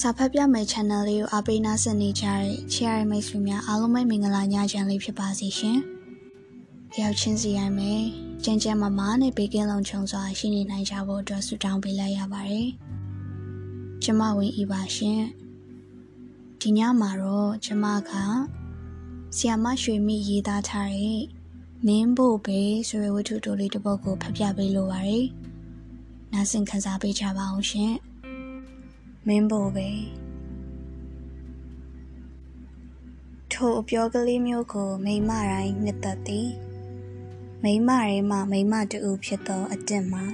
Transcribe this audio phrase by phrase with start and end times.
[0.00, 5.78] စာဖတ်ပြမယ် channel လေးကိုအားပေးနားဆင်နေကြတဲ့ချစ်ရတဲ့မိတ်ဆွေများအားလုံးပဲမင်္ဂလာညချမ်းလေးဖြစ်ပါစေရှင်။
[7.00, 8.02] ရောက်ချင်းစီရိုင်းမယ်။
[8.44, 12.68] ကြင်ကြံမမနဲ့ဘေကင်းလုံးချုံစွာရှိနေနိုင်ကြဖို့အတွက်ဆုတောင်းပေးလိုက်ရပါတယ်။
[14.02, 15.20] ကျမဝင်ဤပါရှင်။
[16.60, 18.10] ဒီညမှာတော့ကျမက
[19.36, 21.22] ဆီယမရွှေမိရေးသားထားတဲ့
[21.86, 25.24] မင်းဖို့ပဲဆိုတဲ့ဝတ္ထုတိုလေးတစ်ပုဒ်ကိုဖတ်ပြပေးလိုပါတယ်။
[26.32, 27.94] နားဆင်ခံစားပေးကြပါအောင်ရှင်။
[29.26, 29.88] မင်းဖို့ပဲ
[33.52, 36.50] ထိုအပြောကလေးမျိုးကို မိမတိုင်းနှစ်သက်သည်
[37.62, 40.24] မိမရဲမှမိမတူဖြစ်သောအတင့်မှာ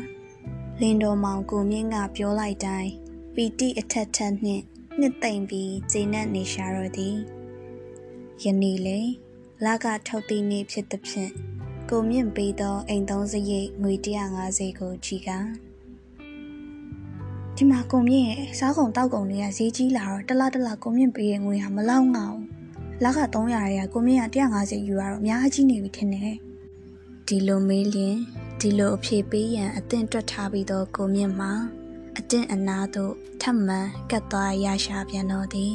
[0.80, 2.91] လင်းတော်မောင်ကိုမြင့်ကပြောလိုက်တိုင်း
[3.34, 4.62] ပီတိအထက်ထက်နှင့်
[4.98, 7.16] နှစ်သိမ့်ပြီးကျိနတ်နေရှာတော့သည်
[8.45, 9.00] ယနေ့လေ
[9.64, 11.33] လကထုတ်သည့်နေ့ဖြစ်သဖြင့်
[11.91, 13.95] ကိုမြင့်ပေးသောအိမ်သုံးစရိတ်ငွေ
[14.36, 15.67] 150ကိုကြည်ကား
[17.61, 22.45] ဒီမှာကုံမြင့်ရဲ့စားကုန်တောက်ကုန်တွေကဈေးကြီးလာတော့တလားတလားကုံမြင့်ပေးရဲ့ငွေဟာမလောက်ငါဘူး
[23.03, 26.36] လက300ရကုံမြင့်က150ယူရတော့အများကြီးနေပြီထင်တယ်
[27.27, 28.17] ဒီလိုမေးလျင်
[28.61, 31.53] ဒီလိုအဖြေပေးရန်အသင့်တွက်ထားပြီးသောကုံမြင့်မှာ
[32.19, 35.75] အတင့်အနာသို့ထပ်မံကတ်သွားရရှာပြန်တော့သည်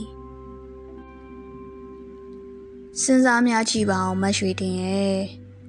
[3.01, 5.17] စဉ်းစားများကြည့်ပါအောင်မရွှေတင်ရဲ့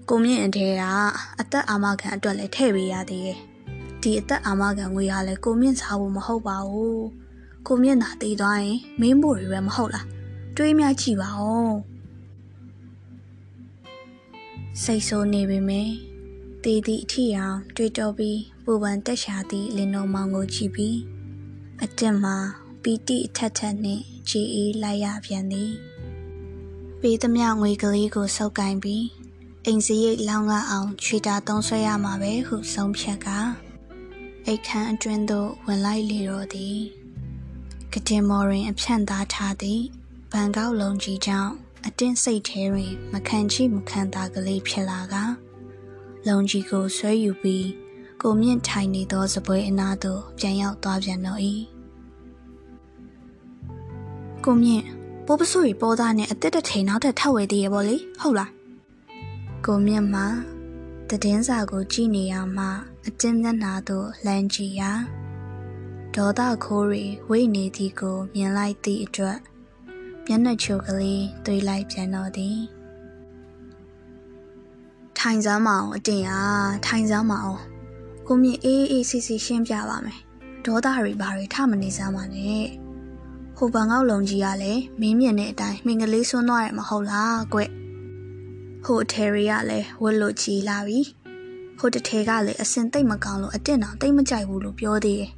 [0.09, 0.83] ကိုမြင့်အထဲက
[1.41, 3.39] အသက်အာမခံအတွက်လည်းထည့်ပေးရသေးရဲ့
[4.05, 7.05] ဒီအသက်အာမခံငွေကလည်းကိုမြင့်စားဖို့မဟုတ်ပါဘူး
[7.66, 10.06] ကိုမြင့်သာတည်သွားရင်မင်းဖို့တွေပဲမဟုတ်လား
[10.56, 11.77] တွေးများကြည့်ပါဦး
[14.83, 15.88] စိတ်ဆိုးနေပေမဲ့
[16.64, 20.98] တည်သည့်အထီအောင်တွေးတောပြီးပူပန်တက်ရှာသည့်လင်တော်မောင်ကိုကြည့်ပြီး
[21.83, 22.36] အတက်မှာ
[22.83, 25.72] ပီတိအထက်ထက်နှင့်ကြည်အေးလိုက်ရပြန်သည်
[27.00, 29.05] ပေးသမျှငွေကလေးကိုစုပ်ကင်ပြီး
[29.66, 33.28] အိမ်စရိတ်လောင်းကအောင်ချွေတာသုံးဆွဲရမှာပဲဟုဆုံးဖြတ်က
[34.47, 36.79] အိတ်ခမ်းအတွင်းသို့ဝင်လိုက်လေတော့သည်
[37.92, 39.83] ကတင်မော်ရင်အဖြန့်သားထားသည်
[40.33, 41.52] ဘန်ကောက်လုံးကြီးကြောင့်
[41.86, 45.14] အတင်းစိတ်ထဲတွင် မခံချိမခံသာကလေးဖြစ်လာက
[46.27, 47.68] လုံကြီးကိုဆွဲယူပြီး
[48.23, 51.41] ကိုမြင့်ထိုင်နေသောစပွဲအနားသို့ပြန်ရောက်သွားပြန်တော့၏
[54.45, 54.85] ကိုမြင့်
[55.27, 58.51] ပိုးပစိုးရီပေါ်သားနဲ့အသက်တစ်ထိန်နောက်ထပ်ထပ်ဝဲသေးရပေါ့လေဟုတ်လား
[59.67, 60.27] ကိုမြင့်မှာ
[61.08, 62.67] တည်င်းစာကိုကြည့်နေရမှ
[63.09, 64.92] အတင်းမျက်နှာသို့လှမ်းကြည့်ရာ
[66.15, 69.39] ဒေါသခိုးရီဝိတ်နေသည်ကို မြင်လိုက်သည့်အတွက်
[70.27, 72.59] မျက်နှာချိုကလေးတွေးလိုက်ပြန်တော့သည်
[75.19, 77.61] ထိုင်စမ်းမအောင်အတင်အားထိုင်စမ်းမအောင်
[78.27, 80.21] ကိုမြင့်အေးအေးစီစီရှင်းပြပါမယ်
[80.65, 82.67] ဒေါသရီဘာတွေထမနေစမ်းပါနဲ့
[83.57, 87.61] ဟိုဘန်ကောက်လုံးကြီးကလည်းမင်းမြင်တဲ့အတိုင်းမင်္ဂလေးဆွန်းသွားရမှာဟုတ်လားကွ
[88.85, 91.01] ဟိုအထယ်ရီကလည်းဝတ်လို့ကြီးလာပြီ
[91.79, 95.30] ဟိုတထဲကလည်းအစင်တိတ်မကောင်းလို့အတင့်တော်တိတ်မကြိုက်ဘူးလို့ပြောသေးတယ်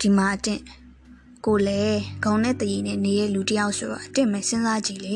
[0.00, 0.62] ဒီမှာအတင့်
[1.44, 5.14] ကိုလည်းခေါင်းနဲ့တရီနဲ့နေရဲ့လူတယောက်ဆိုတော့အတင့်မစဉ်းစားကြည့်လေ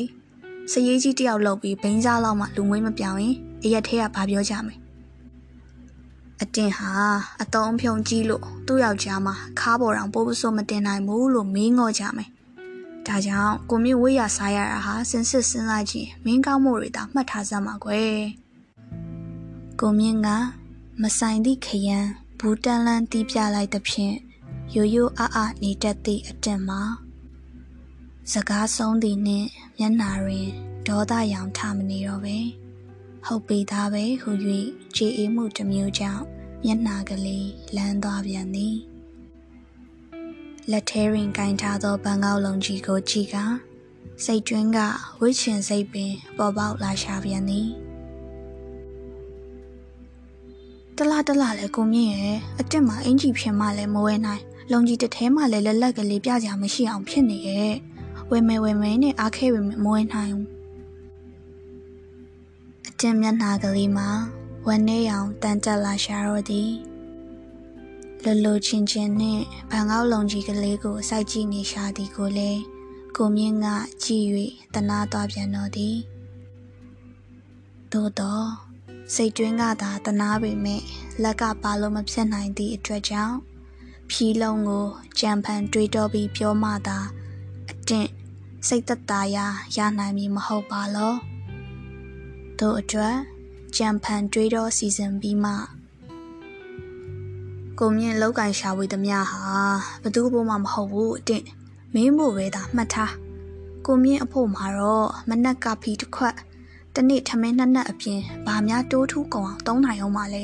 [0.71, 4.75] စရေးကြီးတယောက်လောက်ပြီးဘိန်းစားလောက်မှလူမွေးမပြောင်းရင်အရက်ထဲကဘာပြောကြမလဲ
[6.41, 6.91] အတင်ဟာ
[7.41, 12.29] အတုံးဖြုံကြီးလို့သူ့ယောက်ျားမှာခါပေါ်တောင်ပိုးပစိုးမတင်နိုင်ဘူးလို့မင်းငေါ်ကြမယ်
[13.07, 18.19] ဒါကြောင့်ကိုမြင့်ဝေးရစားရတာဟာစင်စစ်စဉ်းစားကြည့်မင်းကောင်းမှုတွေတောင်မှတ်ထားစမ်းပါကွယ်
[19.81, 20.29] ကိုမြင့်က
[21.01, 22.09] မဆိုင်သည့်ခရမ်း
[22.39, 24.15] ဘူးတန်လန်းတီးပြလိုက်သဖြင့်
[24.75, 26.81] ရိုးရိုးအားအားနေတတ်သည့်အတင်မှာ
[28.31, 29.47] စကားဆုံးသည်နှင့်
[29.77, 30.47] မျက်နာတွင်
[30.87, 32.37] ဒေါသရောင်ထမနေတော့ပဲ
[33.25, 34.31] ဟုတ်ပေသားပဲဟု၍
[34.95, 36.23] ခြေအေးမှုတစ်မျိုးကြောင့်
[36.65, 38.75] မျက်နာကလေးလန်းသွားပြန်သည်
[40.71, 43.37] လက်ထဲတွင်ကင်ထားသောဘန်ကောက်လုံးကြီးကိုကြည့်က
[44.23, 44.79] စိတ်တွင်းက
[45.19, 47.69] ဝိချင်စိတ်ပင်ပေါ်ပေါက်လာရှာပြန်သည်
[50.99, 57.73] တလားတလားလဲကိုမြင့်ရဲ့အတက်မှာအင်ကြီးဖြစ်မှလည်းမဝဲနိုင်လုံကြီးတစ်ထဲမှလည်းလက်လက်ကလေးပြကြမရှိအောင်ဖြစ်နေရဲ့
[58.29, 60.47] ဝဲမဲဝဲမဲနဲ့အားခဲဝဲမဲမဝဲနိုင်ဘူး
[62.89, 64.09] အတက်မျက်နှာကလေးမှာ
[64.67, 66.71] ဝမ်းနေအောင်တန်တက်လာရှာတော့သည်
[68.23, 72.61] လလိုချင်းချင်းနဲ့ဘန်ကောက်လုံကြီးကလေးကိုစိုက်ကြည့်နေရှာသည်ကိုလည်း
[73.17, 73.67] ကိုမြင့်က
[74.03, 74.27] ကြည့်၍
[74.73, 75.97] တနာသွားပြန်တော့သည်
[77.91, 78.68] သို့တော့
[79.15, 80.81] စိတ်တွင်းကသာတနာပေမဲ့
[81.23, 83.37] လက်ကပါလို့မဖြစ်နိုင်သည့်အတွက်ကြောင့်
[84.09, 84.87] ဖြီးလုံးကို
[85.19, 86.97] ကြံဖန်တွေးတော့ပြီးပြောမှသာ
[87.69, 88.09] အတင့်
[88.67, 89.45] စိတ်သက်သာရာ
[89.75, 91.13] ရနိုင်မည်မဟုတ်ပါလော
[92.59, 93.15] တို့အတွက်
[93.77, 95.53] ကြံဖန်တွေးတော့စီစဉ်ပြီးမှ
[97.79, 99.43] ကိုမြင့်လောက်ကင်ရှာဝေးသမျှဟာ
[100.03, 101.45] ဘသူ့ဘို့မှမဟုတ်ဘူးအတင့်
[101.93, 103.13] မင်းမို့ပဲသာမှတ်ထား
[103.85, 106.35] ကိုမြင့်အဖို့မှာတော့မနက်ကဖီတစ်ခွက်
[107.01, 110.43] တနေ့ထမင်းနှစ်နက်အပြင်ဘာများတိုးထူးကုန်အောင်သုံးနိုင်အောင်ပါလေ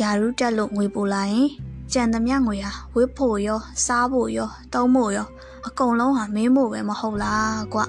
[0.00, 1.48] ယာရုတက်လို့ငွေပို့လိုက်ရင်
[1.92, 5.28] ကြံသမျှငွေဟာဝစ်ဖို့ရော စားဖို့ရောတုံးဖို့ရော
[5.66, 7.80] အကုန်လုံးဟာမင်းဖို့ပဲမဟုတ်လားကွ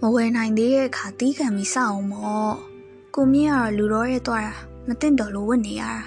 [0.00, 2.56] မဝယ်နိုင်သေးတဲ့အခါတီးခံပြီးစောက်အောင်မော့
[3.14, 4.54] ကိုမြင့်ကတော့လူတော်ရဲ့သွားတာ
[4.86, 6.00] မသိတော့လို့ဝတ်နေရတာ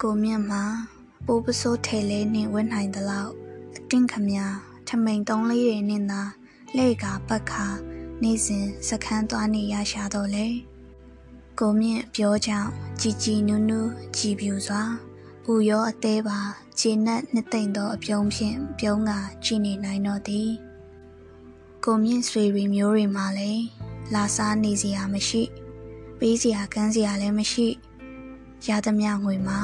[0.00, 0.62] ကိုမြင့်မှာ
[1.26, 3.32] ပိုးပစိုးထဲလဲနဲ့ဝတ်နိုင်သလောက်
[3.76, 4.30] အတင်းခမ
[4.88, 6.22] ထမိန်တုံးလေးတွေနဲ့သာ
[6.78, 7.66] လဲ့ကပတ်ခါ
[8.22, 10.46] နေစဉ်စခန်းသွားနေရရှာတော့လေ
[11.58, 12.70] ကိုမြင့်ပြောကြောင့်
[13.00, 14.82] ជីជីနူးနူးကြည်ပြူစွာ
[15.52, 16.38] ဥရောအသေးပါ
[16.78, 19.10] ခြေနက်နှစ်သိမ့်သောအပြုံးဖြင့်ပြုံးက
[19.44, 20.50] ကြည်နေနိုင်တော့သည်
[21.84, 23.64] ကိုမြင့်ဆွေရီမျိုးတွေမှလည်း
[24.14, 25.42] လာစားနေစရာမရှိ
[26.18, 27.68] ပေးစရာကမ်းစရာလည်းမရှိ
[28.66, 29.60] ရသမျှငွေမှာ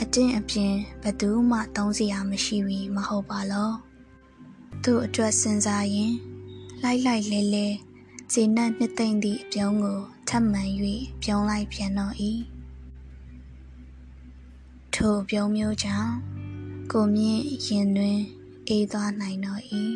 [0.00, 3.70] အတင်းအပြင်းဘသူမှသုံးစရာမရှိပြီမဟုတ်ပါလော
[4.82, 6.14] သူ့အတွက်စဉ်းစားရင်
[6.82, 7.66] လိုက်လိုက်လဲလဲ
[8.32, 9.98] ခြေနက်နှစ်သိမ့်သည့်အပြုံးကို
[10.28, 10.62] ထပ်မံ၍
[11.22, 12.14] ပြုံးလိုက်ပြန်တော့၏
[14.94, 16.12] ထိုပြုံးမျိုးကြောင့်
[16.92, 18.20] ကိုမြင့်ရင်တွင်
[18.68, 19.62] အေးသွားနိုင်တော့၏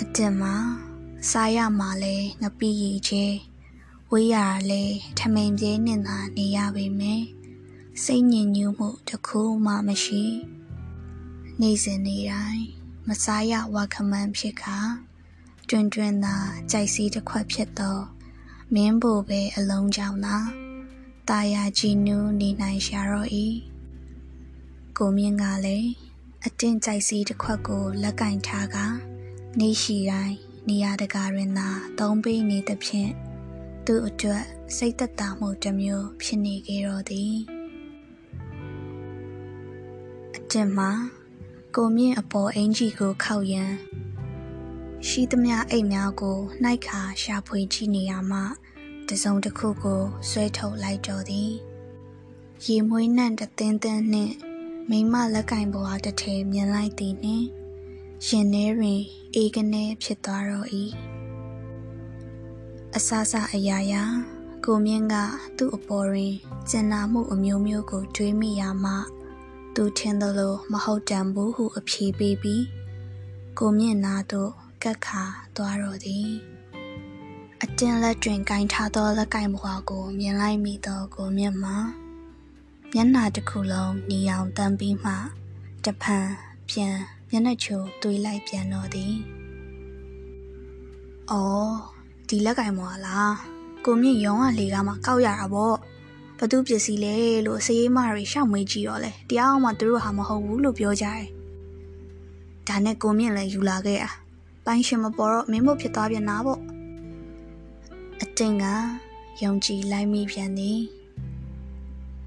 [0.00, 0.54] အတင်မှာ
[1.30, 3.24] စားရမှာလဲငပိရီချေ
[4.10, 4.36] ဝေးရ
[4.70, 4.82] လဲ
[5.18, 7.22] ထမိန်ပြေးနဲ့သာနေရပေမယ်
[8.02, 10.24] စိတ်ညစ်ညူးမှုတစ်ခုမှမရှိ
[11.60, 14.78] နေစဉ်နေတိုင်း မစားရဝါခမန်းဖြစ်ခါ
[15.68, 16.36] တွင်တွင်သာ
[16.70, 17.98] ကြိုက်စီးတစ်ခွက်ဖြစ်သော
[18.74, 20.36] မင်းဘိုပဲအလုံးကြောင့်သာ
[21.28, 23.30] တာယာကြည်နူးနေနိုင်ရှာတော့၏
[24.98, 25.90] ကိုမြင့်ကလည်း
[26.44, 28.76] အတင်းကြိုက်စီးတစ်ခွက်ကိုလက်ကင်ထားက
[29.60, 30.36] နေရှိတိုင်း
[30.68, 31.68] နေရာတကာတွင်သာ
[31.98, 33.10] သုံးပေးနေသဖြင့်
[33.86, 34.44] သူ့အတွက်
[34.76, 37.34] စိတ်သက်သာမှုတစ်မျိုးဖြစ်နေကြတော့သည်
[40.36, 40.90] အတင်မှာ
[41.76, 43.72] ကိုမြင့်အပေါ်အင်ကြီးကိုခောက်ရန်
[45.08, 48.40] ရှိသမျှအိတ်များကိုနှိုက်ခါရှာဖွေကြည့်နေရမှ
[49.08, 51.52] တစုံတစ်ခုကိုဆွဲထုတ်လိုက်တော့သည်
[52.66, 54.34] ရေမွေးနှံ့တသင်းသင်းနှင့်
[54.90, 57.46] မိမလက်ကင်ပေါ်အားတစ်ထည်မြင်လိုက်သည်နှင့်
[58.26, 59.00] ရင်ထဲတွင်
[59.34, 60.68] အေးကနေဖြစ်သွားတော့၏
[62.96, 64.02] အဆအဆအရာရာ
[64.64, 65.14] ကိုမြင့်က
[65.56, 66.34] သူ့အပေါ်တွင်
[66.70, 68.92] ကျင်နာမှုအမျိုးမျိုးကိုတွေးမိရမှ
[69.78, 72.64] သူထင်သလိုမဟုတ်တန်ဘူးဟုအဖြေပေးပြီး
[73.58, 74.50] ကိုမြင့်နာသို့
[74.82, 75.22] ကက်ခါ
[75.56, 76.28] သွားတော့သည်
[77.62, 81.76] အတင်းလက်တွင်ကင်ထားသောလက်ကင်ဘွားကိုမြင်လိုက်မိသောကိုမြင့်မှာ
[82.94, 85.12] မျက်နှာတစ်ခုလုံးနီအောင်တန်းပြီးမှ
[85.84, 86.28] တဖန်
[86.68, 86.96] ပြန်
[87.30, 89.14] မျက်နှာချိုတွေးလိုက်ပြန်တော့သည်။
[91.30, 91.72] အော်
[92.28, 93.34] ဒီလက်ကင်ဘွားလား
[93.84, 96.03] ကိုမြင့်ရုံကလေကားမှာကောက်ရတာပေါ့ဘ
[96.50, 97.14] သူပစ္စည်းလဲ
[97.46, 101.26] လို့စရေးမတွေရှောက်မွေးကြည့်တော့လေတရားမှသူတို့ဟာမဟုတ်ဘူးလို့ပြောကြတယ်။
[102.68, 104.10] ဒါနဲ့ကိုမြင့်လည်းယူလာခဲ့တာ။
[104.64, 106.60] ပိုင်ရှင်မပေါ်တော့မင်းမို့ဖြစ်သွားပြန်တာပေါ့
[108.22, 108.64] အတင်က
[109.42, 110.80] ယုံကြည်လိုက်မိပြန်သည်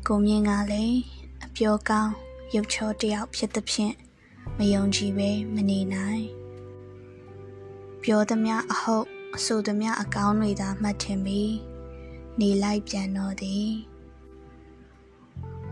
[0.07, 0.97] ကိုမြင့်ကလည်း
[1.45, 2.13] အပြောကောင်း
[2.55, 3.95] ရုပ်ချောတယောက်ဖြစ်သဖြင့်
[4.57, 6.23] မယုံကြည်ပဲမနေနိုင်
[8.03, 9.05] ပြောသမျှအဟုတ်
[9.35, 11.53] အဆိုသမျှအကောင်းတွေသာမှတ်ထင်ပြီး
[12.39, 13.69] နေလိုက်ပြန်တော့သည်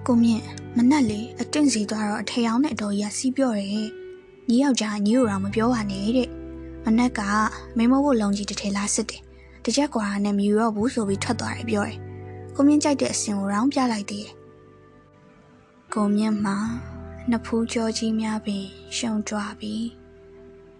[0.07, 0.43] ကိုမြင့်
[0.75, 3.69] မနှက်လေအတင့်စီသွားတော့အထေအောင်နဲ့အတော်ကြီးစီးပြော့တယ်
[4.49, 6.29] ညီယောက်ျားညီတို့တော့မပြောပါနဲ့တဲ့
[6.83, 7.21] မနက်က
[7.77, 9.21] မိမဖို့လုံကြီးတစ်ထည်လားစစ်တယ်
[9.63, 11.99] တကြက်ကွာနဲ့မယူတော့ဘူးဆိုပြီးထွက်သွားတယ်ပြောတယ်
[12.55, 14.35] ကိုမြင့်ကြိုက်တဲ့အစင်ကိုရောင်းပြလိုက်သေးတယ်
[15.93, 16.57] ကိုမြင့်မှာ
[17.29, 18.65] နှစ်ဖူးကြောကြီးများပင်
[18.97, 19.85] ရှုံကြွပြီး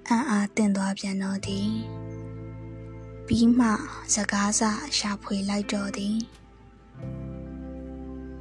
[0.08, 1.70] အံ့အားတင်သွားပြန်တော့သည်
[3.28, 3.68] ပြီးမှ
[4.14, 4.62] စကားစ
[4.98, 6.18] ရှာဖွေလိုက်တော့သည်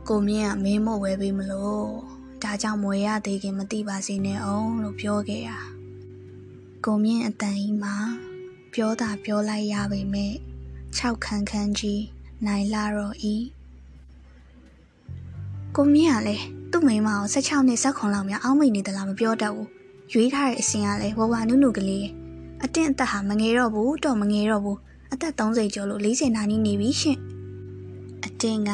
[0.09, 1.87] ကိုမြင့်ကမင်းမို့ဝဲပေးမလို့
[2.43, 5.61] ဒါကြောင့်မွေရသေးခင်မသိပါစေနဲ့အောင်လို့ပြောခဲ့တာ
[6.85, 7.97] ကိုမြင့်အတန်ကြီးမှာ
[8.75, 10.33] ပြောတာပြောလိုက်ရပေမဲ့
[10.97, 12.03] ၆ခန်းခန်းကြီး
[12.47, 13.35] နိုင်လာတော့ဤ
[15.77, 19.69] ကိုမြင့်ကလည်းသူ့မိန်းမကို16နှစ်ဆက်ခွန်လောက်များအောင်းမိနေသလားမပြောတတ်ဘူး
[20.13, 22.09] ရွေးထားတဲ့အစင်ကလည်းဝဝနုနုကလေး
[22.65, 24.79] အတင်းအသက်ဟာမငယ်တော့ဘူးတော့မငယ်တော့ဘူး
[25.13, 27.19] အသက်30ကျော်လို့40နာနီးနေပြီရှင်
[28.25, 28.71] အတင်းက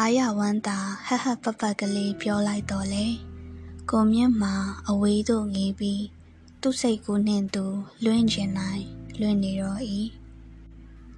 [0.00, 3.06] အာရဝမ်းသာဟဟပပကလေးပြောလိုက်တော့လေ
[3.90, 4.54] ကိုမြင့်မှာ
[4.88, 6.04] အဝေးသို့ငေးပြီး
[6.60, 7.64] သူ့စိတ်ကိုနှင့်သူ
[8.04, 8.84] လွင့်ကျင်နိုင်
[9.20, 10.00] လွင့်နေတော့ဤ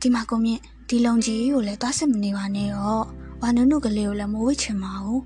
[0.00, 3.04] ဒီမှာကိုမြင့်ဒီလုံကြီးကိုလည်းသွားစစ်မနေပါနဲ့တော့
[3.40, 5.22] ဝါနုနုကလေးကိုလည်းမဝစ်ချင်ပါဘူး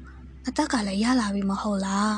[0.46, 2.16] အသက်ကလည်းရလာပြီမဟုတ်လား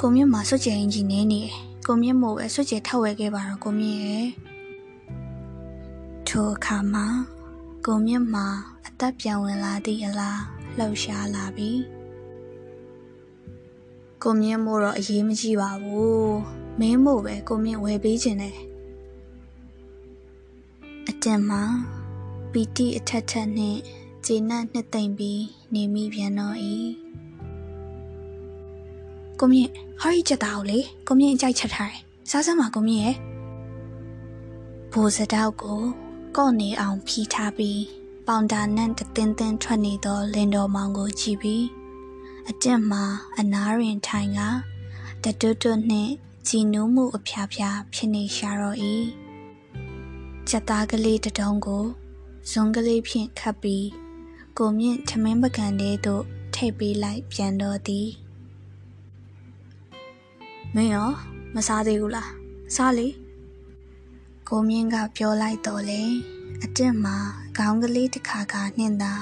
[0.00, 1.50] ကိုမြင့်မှာစွတ်ကြင်ကြီးနေနေတယ်
[1.86, 4.28] ကိုမြင့်မို့ပဲစွတ်ကြင်ထောက်ဝဲခဲ့ပါတော့ကိုမြင့်ရဲ့
[6.28, 7.06] ထိုအခါမှာ
[7.86, 8.46] ကိုမြင့်မှာ
[8.86, 10.40] အသက်ပြောင်းဝင်လာသည့်အလား
[10.78, 11.70] လှုပ်ရှားလာပြီ
[14.22, 16.36] ကိုမြင့်မို့တော့အရေးမကြီးပါဘူး
[16.80, 18.56] မင်းမို့ပဲကိုမြင့်ဝယ်ပေးခြင်းနဲ့
[21.08, 21.62] အတင်မှာ
[22.52, 23.76] ပီတိအထက်ထက်နဲ့
[24.26, 25.42] ကျေနပ်နှစ်သိမ့်ပြီး
[25.74, 26.56] နေမိပြန်တော့၏
[29.38, 29.70] ကိုမြင့်
[30.00, 33.16] ဟောရီချက်သားကိုလေကိုမြင့်အကြိုက်ချက်ထားတယ်စားစမ်းပါကိုမြင့်ရဲ့
[34.92, 35.82] ဘိုးစတောက်ကို
[36.36, 37.82] ကော့နေအောင်ဖြီးထားပြီး
[38.26, 41.66] ပေါင်တာနဲ့တတင်းတင်းထွက်နေသောလင်တော်မောင်ကိုကြည့်ပြီး
[42.48, 43.04] အကျင့်မှာ
[43.38, 44.40] အနားရင်ထိုင်က
[45.24, 46.12] တတွတ်တွတ်နှင့်
[46.48, 48.78] ကြည်နူးမှုအဖျားဖျားဖြစ်နေရှာတော့၏
[50.48, 51.84] ချက်သားကလေးတတုံးကို
[52.50, 53.86] ဇွန်ကလေးဖြင့်ခတ်ပြီး
[54.58, 58.08] ကိုမြင့်ထမင်းပကံလေးသို့ထည့်ပေးလိုက်ပြန်တော့သည်
[60.74, 61.10] မင်းရော
[61.54, 62.30] မစားသေးဘူးလား
[62.76, 63.08] စားလေ
[64.52, 66.02] ကိုမြင့်ကပြောလိုက်တော့လေ
[66.64, 67.16] အကျင့်မှာ
[67.56, 69.12] ခေါင်းကလေးတစ်ခါကနှင်းသာ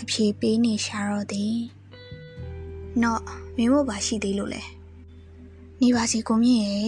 [0.00, 1.56] အဖြေပေးနေရှာတော့သည်
[3.02, 3.22] နော်
[3.56, 4.62] မင်းတို့ပါရှိသေးလို့လေ
[5.80, 6.78] နေပါစီကိုမြင့်ရေ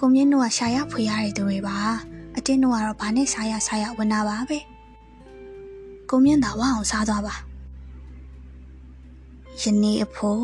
[0.00, 1.78] ကိုမြင့်တို့ကရှာရဖွေရတဲ့သူတွေပါ
[2.36, 4.58] အတင်းတို့ကတော့ဘာနဲ့စားရစားရဝင်တာပါပဲ
[6.10, 7.34] ကိုမြင့်သာဝအောင်စားသွားပါ
[9.60, 10.42] ယနေ့အဖို့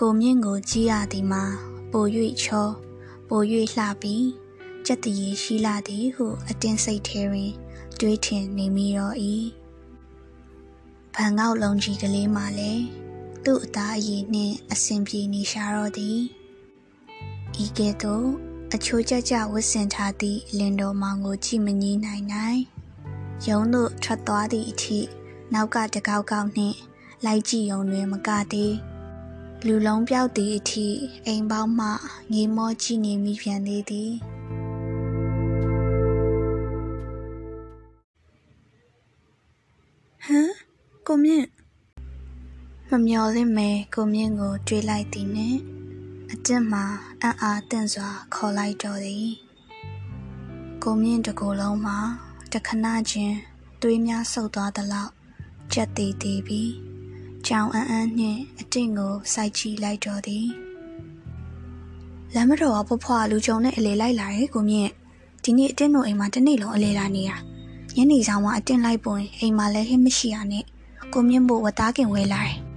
[0.00, 1.42] ကိုမြင့်ကိုကြည့်ရသည်မှာ
[1.90, 2.04] ပို၍
[2.42, 2.68] ချော
[3.28, 3.40] ပို၍
[3.76, 4.41] လှပြီး
[4.86, 7.52] ကြက်တည်ရှိလာသည်ဟုအတင်းစိတ်ထဲတွင်
[7.98, 9.16] တွေးထင်နေမိတော့၏
[11.14, 12.84] ဘန်ကောက်လုံးကြီးကလေးမှလည်း
[13.44, 16.18] သူ့အသားအရည်နှင့်အဆင်ပြေနေရှာတော့သည်
[17.64, 18.28] ဤကဲ့သို့
[18.74, 22.60] အချိုးကျကျဝတ်ဆင်ထားသည့်လင်တော်မောင်ကိုကြည့်မငြီးနိုင်နိုင်
[23.48, 24.98] ရုံးသို့ထွက်သွားသည့်အထိ
[25.52, 26.76] နောက်ကတကောက်ကောက်နှင့်
[27.24, 28.74] လိုက်ကြည့်ုံတွင်မကသေး
[29.66, 30.86] လူလုံးပြောက်သည့်အထိ
[31.26, 31.88] အိမ်ပေါင်းမှ
[32.32, 34.12] ငေးမောကြည့်နေမိပြန်သေးသည်
[42.94, 45.58] မမျော်လင့်မဲကိုမြင့်ကိုတွေးလိုက်သည်နှင့်
[46.32, 46.84] အကျင့်မှာ
[47.22, 49.28] အံ့အားတင့်စွာခေါ်လိုက်တော်သည်
[50.82, 51.98] ကိုမြင့်တကူလုံးမှာ
[52.52, 53.36] တခဏချင်း
[53.82, 55.12] သွေးများဆုပ်သွားသလောက်
[55.72, 56.72] ကြက်သေးသေးပြီး
[57.46, 60.46] ကြောင်အန်းအန်းနှင့်အတင့်ကိုစိုက်ကြည့်လိုက်တော်သည်
[62.34, 64.90] လမ်းမတော်ကဖွဖွားလူကြုံနဲ့အလေလိုက်လာတယ်ကိုမြင့်
[65.44, 67.36] ဒီနေ့အတင်းတို့အိမ်မှာတနေ့လုံးအလေလာနေတာ
[67.96, 70.64] ညနေဆောင်မှာအတင်းလိုက်ပွင်အိမ်မှာလည်းဟင်းမရှိရနဲ့
[71.12, 72.71] ကိုမြင့်ဖို့ဝသားကင်ဝဲလာတယ်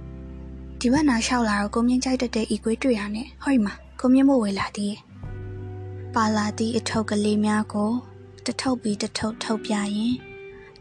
[0.86, 5.00] ဒီဘက်နာလျှောက်လာတော့ကိုမြင့်ကြိုက်တတဲ့ဤကွေးတွေ့ရနဲ့ဟောဒီမှာကိုမြင့်ဖို့ဝဲလာသေးရဲ့
[6.14, 7.92] ပါလာသည့်အထုပ်ကလေးများကို
[8.46, 10.14] တထုပ်ပြီးတထုပ်ထုတ်ပြရင်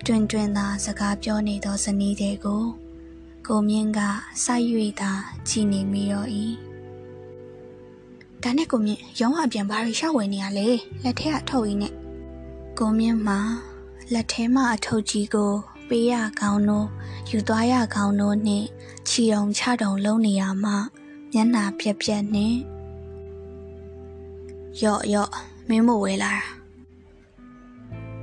[0.06, 2.64] တွင်တွင်သာစကားပြောနေသောဇနီးတွေကို
[3.48, 4.00] ကိုမြင့်က
[4.44, 4.66] စိုက်၍
[5.02, 5.12] သာ
[5.48, 6.30] ကြည်နေမိတော့၏
[8.44, 10.68] ဒါနဲ့ကိုမြင့်ရုံးအပြန်ဘာတွေရှောက်ဝယ်နေရလဲ
[11.04, 11.94] လက်ထဲကအထုပ်ကြီးနဲ့
[12.80, 13.40] ကိုမြင့်မှာ
[14.14, 15.54] လက်ထဲမှာအထုပ်ကြီးကို
[15.90, 16.88] ပေးရကောင်းတို့
[17.30, 18.68] ယူသွားရကောင်းတို့နှင့်
[19.08, 20.72] ချီုံချတုံလုံးနေရမှ
[21.34, 22.58] မျက်နာပြက်ပြက်နှင့်
[24.84, 25.32] ယော့ယော့
[25.70, 26.44] မင်းမဝဲလာတာ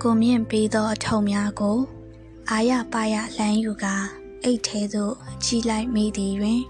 [0.03, 1.79] ကိုမြင့်ပေးသောအထုပ်များကို
[2.51, 3.97] အာရပါရလမ်းယူကာ
[4.45, 5.15] အိတ်ထဲသို့
[5.45, 6.63] ကြီးလိုက်မိသည်တွင်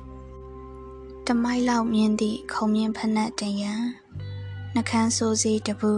[1.27, 3.83] တမိုက်လောက်မြင်သည့်ခုံမြင့်ဖနက်တင်ရန်
[4.75, 5.93] နှကန်းဆိုးစီတပူ